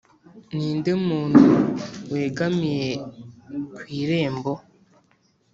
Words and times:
ninde 0.55 0.91
muntu 1.07 1.43
wegamiye 2.11 2.87
ku 3.73 3.81
irembo? 3.99 4.51